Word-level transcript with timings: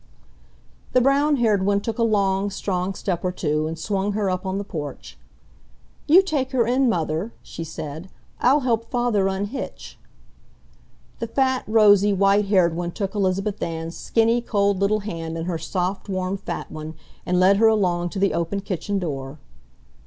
The 0.93 0.99
brown 0.99 1.35
haired 1.35 1.63
one 1.63 1.79
took 1.79 1.99
a 1.99 2.03
long, 2.03 2.49
strong 2.49 2.95
step 2.95 3.23
or 3.23 3.31
two 3.31 3.67
and 3.67 3.77
swung 3.77 4.13
her 4.13 4.31
up 4.31 4.47
on 4.47 4.57
the 4.57 4.63
porch. 4.63 5.15
"You 6.07 6.23
take 6.23 6.53
her 6.53 6.65
in, 6.65 6.89
Mother," 6.89 7.33
she 7.43 7.63
said. 7.63 8.09
"I'll 8.39 8.61
help 8.61 8.85
Father 8.89 9.27
unhitch." 9.27 9.99
The 11.19 11.27
fat, 11.27 11.65
rosy, 11.67 12.13
white 12.13 12.45
haired 12.47 12.75
one 12.75 12.93
took 12.93 13.13
Elizabeth 13.13 13.61
Ann's 13.61 13.95
skinny, 13.95 14.41
cold 14.41 14.79
little 14.79 15.01
hand 15.01 15.37
in 15.37 15.45
her 15.45 15.59
soft 15.59 16.09
warm 16.09 16.35
fat 16.35 16.71
one, 16.71 16.95
and 17.23 17.39
led 17.39 17.57
her 17.57 17.67
along 17.67 18.09
to 18.09 18.17
the 18.17 18.33
open 18.33 18.61
kitchen 18.61 18.97
door. 18.97 19.37